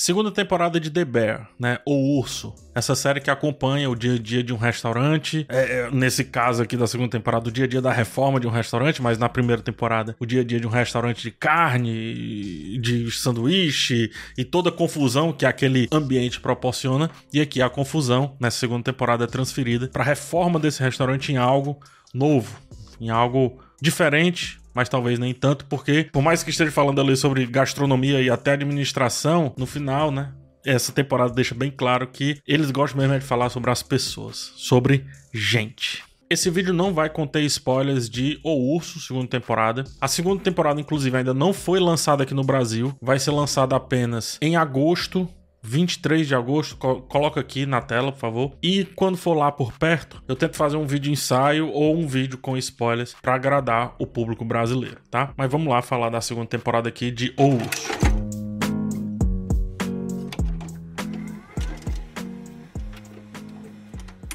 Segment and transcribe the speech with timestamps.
[0.00, 1.78] Segunda temporada de The Bear, né?
[1.84, 2.54] O Urso.
[2.74, 5.44] Essa série que acompanha o dia a dia de um restaurante.
[5.46, 8.46] É, é, nesse caso aqui da segunda temporada, o dia a dia da reforma de
[8.46, 12.78] um restaurante, mas na primeira temporada, o dia a dia de um restaurante de carne,
[12.78, 17.10] de sanduíche e toda a confusão que aquele ambiente proporciona.
[17.30, 21.36] E aqui a confusão, nessa segunda temporada, é transferida para a reforma desse restaurante em
[21.36, 21.78] algo
[22.14, 22.58] novo,
[22.98, 27.46] em algo diferente, mas talvez nem tanto, porque por mais que esteja falando ali sobre
[27.46, 30.32] gastronomia e até administração, no final, né?
[30.64, 35.06] Essa temporada deixa bem claro que eles gostam mesmo de falar sobre as pessoas, sobre
[35.32, 36.04] gente.
[36.28, 39.82] Esse vídeo não vai conter spoilers de O Urso, segunda temporada.
[40.00, 42.94] A segunda temporada, inclusive, ainda não foi lançada aqui no Brasil.
[43.02, 45.28] Vai ser lançada apenas em agosto
[45.62, 48.52] 23 de agosto, coloca aqui na tela, por favor.
[48.62, 52.38] E quando for lá por perto, eu tento fazer um vídeo ensaio ou um vídeo
[52.38, 55.32] com spoilers para agradar o público brasileiro, tá?
[55.36, 58.09] Mas vamos lá falar da segunda temporada aqui de O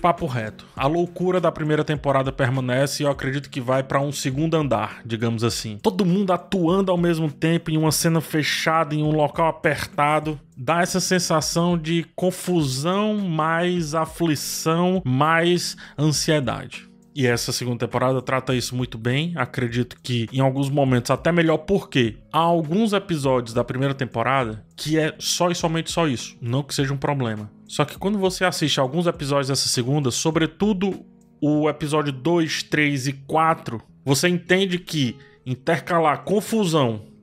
[0.06, 0.68] papo reto.
[0.76, 5.02] A loucura da primeira temporada permanece e eu acredito que vai para um segundo andar,
[5.04, 5.80] digamos assim.
[5.82, 10.84] Todo mundo atuando ao mesmo tempo em uma cena fechada, em um local apertado, dá
[10.84, 16.88] essa sensação de confusão, mais aflição, mais ansiedade.
[17.16, 19.34] E essa segunda temporada trata isso muito bem.
[19.36, 25.00] Acredito que em alguns momentos até melhor, porque há alguns episódios da primeira temporada que
[25.00, 26.38] é só e somente só isso.
[26.40, 27.50] Não que seja um problema.
[27.68, 31.06] Só que quando você assiste alguns episódios dessa segunda, sobretudo
[31.42, 37.15] o episódio 2, 3 e 4, você entende que intercalar confusão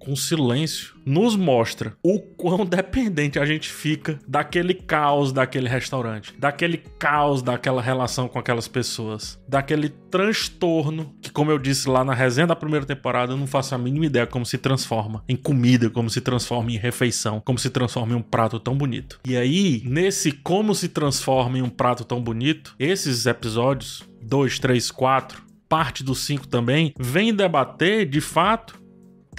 [0.00, 6.78] com silêncio, nos mostra o quão dependente a gente fica daquele caos daquele restaurante, daquele
[6.98, 12.46] caos daquela relação com aquelas pessoas, daquele transtorno que, como eu disse lá na resenha
[12.46, 16.08] da primeira temporada, eu não faço a mínima ideia como se transforma em comida, como
[16.08, 19.20] se transforma em refeição, como se transforma em um prato tão bonito.
[19.26, 24.90] E aí, nesse como se transforma em um prato tão bonito, esses episódios 2, 3,
[24.90, 28.79] 4, parte do 5 também, vem debater de fato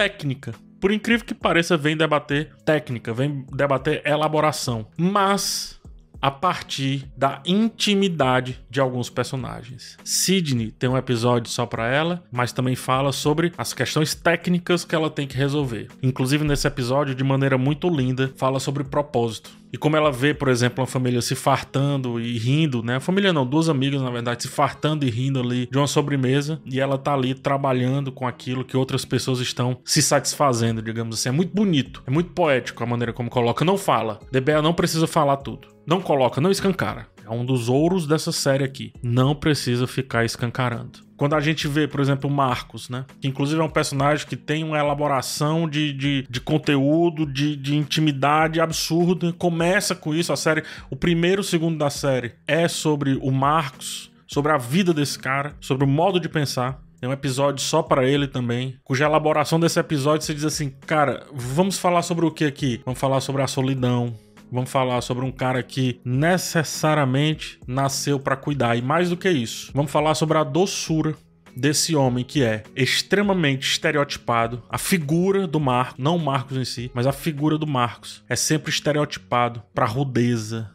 [0.02, 0.52] técnica.
[0.80, 4.88] Por incrível que pareça, vem debater técnica, vem debater elaboração.
[4.98, 5.80] Mas
[6.20, 9.98] a partir da intimidade de alguns personagens.
[10.04, 14.96] Sidney tem um episódio só para ela, mas também fala sobre as questões técnicas que
[14.96, 15.88] ela tem que resolver.
[16.02, 19.61] Inclusive nesse episódio, de maneira muito linda, fala sobre propósito.
[19.72, 23.00] E como ela vê, por exemplo, uma família se fartando e rindo, né?
[23.00, 26.80] Família não, duas amigas, na verdade, se fartando e rindo ali de uma sobremesa, e
[26.80, 31.30] ela tá ali trabalhando com aquilo que outras pessoas estão se satisfazendo, digamos assim.
[31.30, 33.64] É muito bonito, é muito poético a maneira como coloca.
[33.64, 34.20] Não fala.
[34.32, 35.68] DBA não precisa falar tudo.
[35.88, 37.08] Não coloca, não escancara.
[37.26, 38.92] É um dos ouros dessa série aqui.
[39.02, 41.00] Não precisa ficar escancarando.
[41.22, 43.06] Quando a gente vê, por exemplo, o Marcos, né?
[43.20, 47.76] Que inclusive é um personagem que tem uma elaboração de, de, de conteúdo, de, de
[47.76, 49.32] intimidade absurda.
[49.34, 50.64] Começa com isso a série.
[50.90, 55.84] O primeiro, segundo da série é sobre o Marcos, sobre a vida desse cara, sobre
[55.84, 56.82] o modo de pensar.
[57.00, 61.28] Tem um episódio só para ele também, cuja elaboração desse episódio você diz assim, cara,
[61.32, 62.82] vamos falar sobre o que aqui?
[62.84, 64.16] Vamos falar sobre a solidão,
[64.52, 69.72] Vamos falar sobre um cara que necessariamente nasceu para cuidar e mais do que isso,
[69.74, 71.16] vamos falar sobre a doçura
[71.56, 74.64] desse homem que é extremamente estereotipado.
[74.70, 78.36] A figura do Marcos, não o Marcos em si, mas a figura do Marcos é
[78.36, 80.70] sempre estereotipado para rudeza,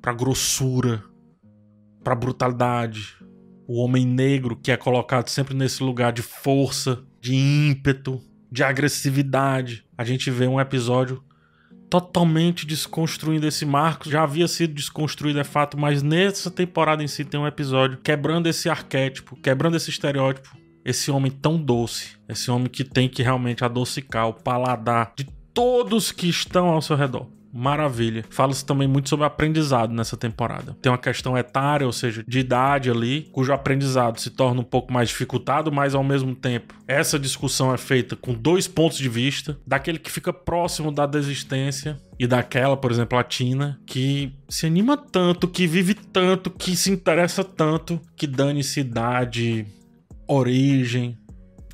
[0.00, 1.02] para grossura,
[2.02, 3.16] para brutalidade.
[3.66, 8.20] O homem negro que é colocado sempre nesse lugar de força, de ímpeto,
[8.52, 9.84] de agressividade.
[9.96, 11.22] A gente vê um episódio
[11.88, 14.10] totalmente desconstruindo esse marco.
[14.10, 18.46] Já havia sido desconstruído, é fato, mas nessa temporada em si tem um episódio quebrando
[18.46, 20.56] esse arquétipo, quebrando esse estereótipo.
[20.84, 25.24] Esse homem tão doce, esse homem que tem que realmente adocicar o paladar de
[25.54, 28.24] todos que estão ao seu redor maravilha.
[28.30, 30.76] Fala-se também muito sobre aprendizado nessa temporada.
[30.82, 34.92] Tem uma questão etária, ou seja, de idade ali, cujo aprendizado se torna um pouco
[34.92, 39.56] mais dificultado, mas ao mesmo tempo essa discussão é feita com dois pontos de vista,
[39.64, 44.96] daquele que fica próximo da desistência e daquela, por exemplo, a Tina, que se anima
[44.96, 49.66] tanto, que vive tanto, que se interessa tanto, que dane-se idade,
[50.26, 51.16] origem,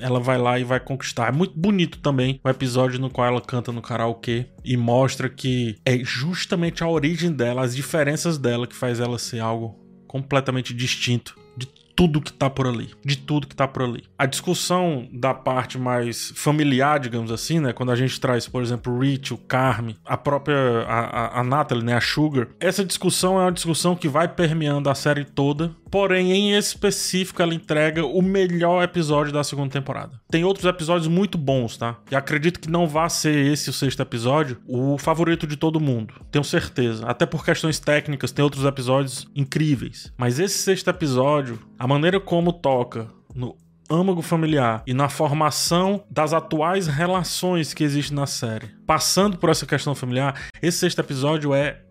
[0.01, 1.29] ela vai lá e vai conquistar.
[1.29, 5.77] É muito bonito também o episódio no qual ela canta no karaokê e mostra que
[5.85, 11.39] é justamente a origem dela, as diferenças dela que faz ela ser algo completamente distinto
[11.55, 14.03] de tudo que tá por ali, de tudo que tá por ali.
[14.17, 18.93] A discussão da parte mais familiar, digamos assim, né, quando a gente traz, por exemplo,
[18.93, 23.39] o Rich, o Carme, a própria a, a, a Natalie, né, a Sugar, essa discussão
[23.39, 28.21] é uma discussão que vai permeando a série toda Porém, em específico, ela entrega o
[28.21, 30.19] melhor episódio da segunda temporada.
[30.29, 31.97] Tem outros episódios muito bons, tá?
[32.09, 36.13] E acredito que não vá ser esse o sexto episódio o favorito de todo mundo.
[36.31, 37.05] Tenho certeza.
[37.05, 40.13] Até por questões técnicas, tem outros episódios incríveis.
[40.17, 43.57] Mas esse sexto episódio, a maneira como toca no
[43.89, 49.65] âmago familiar e na formação das atuais relações que existem na série, passando por essa
[49.65, 51.81] questão familiar, esse sexto episódio é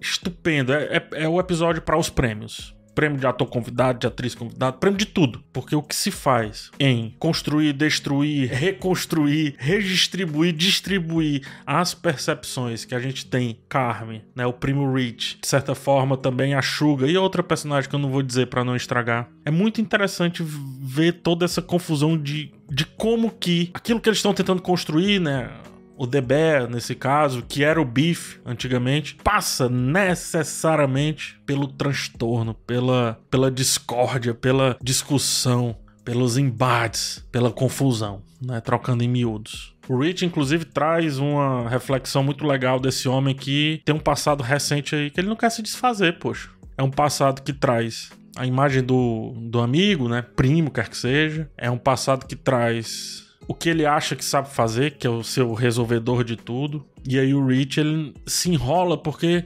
[0.00, 0.72] estupendo.
[0.72, 4.76] É, é, é o episódio para os prêmios prêmio de ator convidado, de atriz convidada,
[4.76, 5.42] prêmio de tudo.
[5.52, 13.00] Porque o que se faz em construir, destruir, reconstruir, redistribuir, distribuir as percepções que a
[13.00, 17.42] gente tem, Carmen, né, o primo Rich, de certa forma também a Suga e outra
[17.42, 19.28] personagem que eu não vou dizer para não estragar.
[19.44, 24.34] É muito interessante ver toda essa confusão de, de como que aquilo que eles estão
[24.34, 25.50] tentando construir, né,
[25.96, 33.50] o Bear, nesse caso, que era o Beef antigamente, passa necessariamente pelo transtorno, pela, pela
[33.50, 38.60] discórdia, pela discussão, pelos embates, pela confusão, né?
[38.60, 39.74] Trocando em miúdos.
[39.88, 44.94] O Rich, inclusive, traz uma reflexão muito legal desse homem que tem um passado recente
[44.94, 46.50] aí que ele não quer se desfazer, poxa.
[46.76, 50.22] É um passado que traz a imagem do, do amigo, né?
[50.22, 51.48] Primo, quer que seja.
[51.56, 55.22] É um passado que traz o que ele acha que sabe fazer, que é o
[55.22, 56.84] seu resolvedor de tudo.
[57.06, 59.44] E aí o Rich ele se enrola porque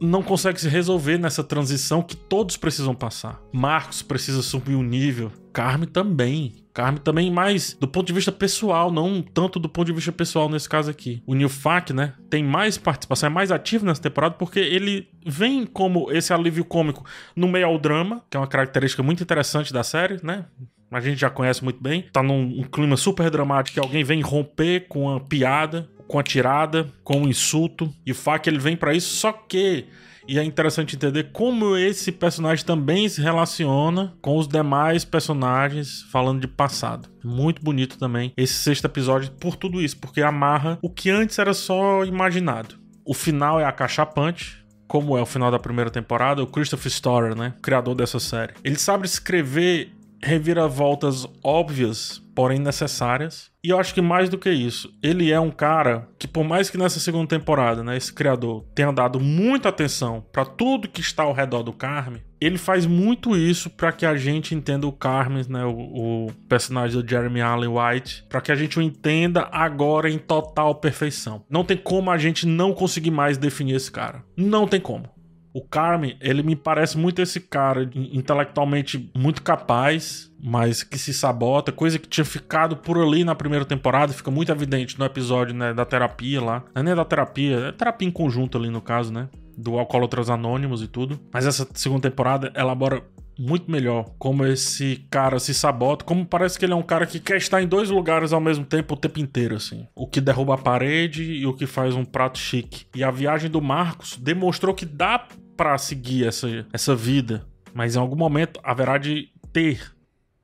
[0.00, 3.40] não consegue se resolver nessa transição que todos precisam passar.
[3.52, 6.52] Marcos precisa subir o um nível, Carme também.
[6.74, 10.50] Carme também, mais do ponto de vista pessoal, não tanto do ponto de vista pessoal
[10.50, 11.22] nesse caso aqui.
[11.26, 15.64] O Neil Fak, né, tem mais participação, é mais ativo nessa temporada porque ele vem
[15.64, 19.82] como esse alívio cômico no meio ao drama, que é uma característica muito interessante da
[19.82, 20.44] série, né?
[20.90, 22.06] A gente já conhece muito bem.
[22.12, 26.22] Tá num um clima super dramático que alguém vem romper com uma piada, com a
[26.22, 27.92] tirada, com um insulto.
[28.04, 29.86] E o Fak ele vem para isso, só que
[30.28, 36.40] e é interessante entender como esse personagem também se relaciona com os demais personagens falando
[36.40, 37.08] de passado.
[37.22, 41.54] Muito bonito também esse sexto episódio por tudo isso, porque amarra o que antes era
[41.54, 42.74] só imaginado.
[43.04, 47.54] O final é acachapante, como é o final da primeira temporada, o Christopher Storer, né,
[47.62, 48.54] criador dessa série.
[48.64, 49.92] Ele sabe escrever
[50.22, 53.50] reviravoltas óbvias, porém necessárias.
[53.64, 56.70] E eu acho que mais do que isso, ele é um cara que, por mais
[56.70, 61.24] que nessa segunda temporada, né, esse criador tenha dado muita atenção para tudo que está
[61.24, 65.44] ao redor do Carmen, ele faz muito isso para que a gente entenda o Carmen,
[65.48, 70.10] né, o, o personagem do Jeremy Allen White, para que a gente o entenda agora
[70.10, 71.42] em total perfeição.
[71.50, 74.22] Não tem como a gente não conseguir mais definir esse cara.
[74.36, 75.15] Não tem como.
[75.56, 81.72] O Carmen, ele me parece muito esse cara intelectualmente muito capaz, mas que se sabota,
[81.72, 85.72] coisa que tinha ficado por ali na primeira temporada, fica muito evidente no episódio né,
[85.72, 86.62] da terapia lá.
[86.74, 89.30] Não é nem da terapia, é terapia em conjunto ali no caso, né?
[89.56, 91.18] Do Alcoólatras Anônimos e tudo.
[91.32, 93.02] Mas essa segunda temporada elabora
[93.38, 97.18] muito melhor como esse cara se sabota, como parece que ele é um cara que
[97.18, 99.86] quer estar em dois lugares ao mesmo tempo o tempo inteiro, assim.
[99.94, 102.84] O que derruba a parede e o que faz um prato chique.
[102.94, 105.26] E a viagem do Marcos demonstrou que dá
[105.56, 109.80] para seguir essa, essa vida, mas em algum momento haverá de ter,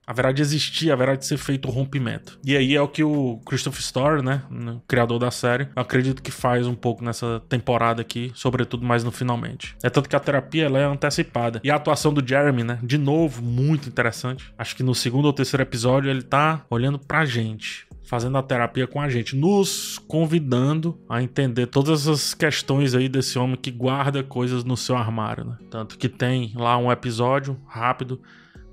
[0.06, 2.38] haverá de existir, haverá de ser feito o rompimento.
[2.44, 4.42] E aí é o que o Christopher Story, né,
[4.86, 9.76] criador da série, acredito que faz um pouco nessa temporada aqui, sobretudo mais no finalmente.
[9.82, 11.60] É tanto que a terapia ela é antecipada.
[11.62, 14.52] E a atuação do Jeremy, né, de novo, muito interessante.
[14.58, 18.86] Acho que no segundo ou terceiro episódio ele tá olhando pra gente fazendo a terapia
[18.86, 24.22] com a gente, nos convidando a entender todas as questões aí desse homem que guarda
[24.22, 25.56] coisas no seu armário, né?
[25.70, 28.20] Tanto que tem lá um episódio rápido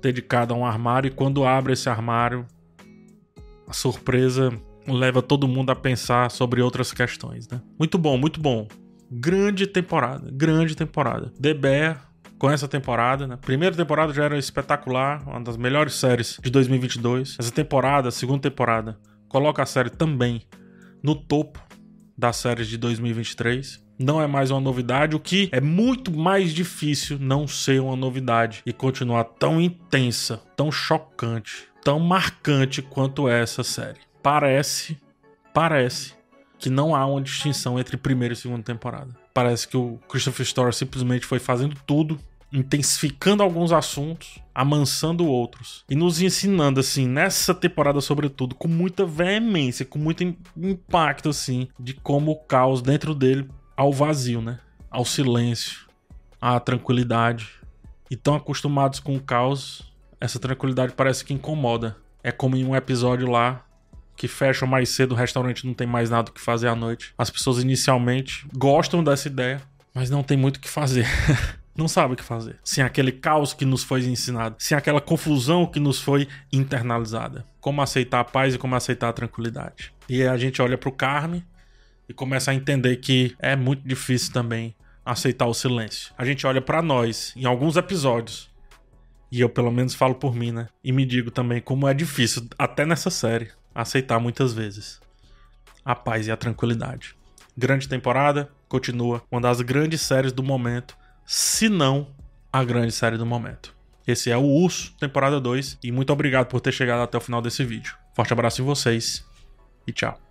[0.02, 2.46] dedicado a um armário e quando abre esse armário,
[3.66, 4.52] a surpresa
[4.86, 7.62] leva todo mundo a pensar sobre outras questões, né?
[7.78, 8.68] Muito bom, muito bom.
[9.10, 11.32] Grande temporada, grande temporada.
[11.40, 13.38] The Bear com essa temporada, né?
[13.40, 17.36] Primeira temporada já era espetacular, uma das melhores séries de 2022.
[17.38, 18.98] Essa temporada, segunda temporada,
[19.30, 20.42] coloca a série também
[21.02, 21.58] no topo
[22.18, 23.82] das séries de 2023.
[23.98, 28.62] Não é mais uma novidade, o que é muito mais difícil não ser uma novidade
[28.66, 34.00] e continuar tão intensa, tão chocante, tão marcante quanto essa série.
[34.22, 34.98] Parece,
[35.54, 36.14] parece
[36.58, 39.16] que não há uma distinção entre primeira e segunda temporada.
[39.32, 42.18] Parece que o Christopher Story simplesmente foi fazendo tudo
[42.52, 49.86] intensificando alguns assuntos, amansando outros e nos ensinando assim nessa temporada sobretudo com muita veemência,
[49.86, 50.22] com muito
[50.56, 54.58] impacto assim de como o caos dentro dele ao vazio, né?
[54.90, 55.86] Ao silêncio,
[56.40, 57.48] à tranquilidade.
[58.10, 59.90] E tão acostumados com o caos,
[60.20, 61.96] essa tranquilidade parece que incomoda.
[62.22, 63.64] É como em um episódio lá
[64.16, 67.14] que fecha mais cedo, o restaurante não tem mais nada o que fazer à noite.
[67.16, 69.62] As pessoas inicialmente gostam dessa ideia,
[69.94, 71.06] mas não tem muito o que fazer.
[71.76, 72.58] Não sabe o que fazer.
[72.64, 77.46] Sem aquele caos que nos foi ensinado, sem aquela confusão que nos foi internalizada.
[77.60, 79.92] Como aceitar a paz e como aceitar a tranquilidade.
[80.08, 81.44] E a gente olha pro Carme
[82.08, 84.74] e começa a entender que é muito difícil também
[85.04, 86.12] aceitar o silêncio.
[86.18, 88.50] A gente olha para nós em alguns episódios.
[89.30, 90.68] E eu pelo menos falo por mim, né?
[90.82, 95.00] E me digo também como é difícil até nessa série aceitar muitas vezes
[95.84, 97.14] a paz e a tranquilidade.
[97.56, 100.96] Grande temporada, continua uma das grandes séries do momento,
[101.32, 102.08] se não
[102.52, 103.72] a grande série do momento.
[104.04, 107.40] Esse é o Urso, temporada 2, e muito obrigado por ter chegado até o final
[107.40, 107.94] desse vídeo.
[108.16, 109.24] Forte abraço em vocês
[109.86, 110.29] e tchau.